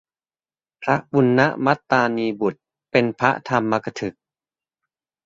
[0.83, 2.61] พระปุณณมันตานีบุตร
[2.91, 4.15] เป็นพระธรรมกถึก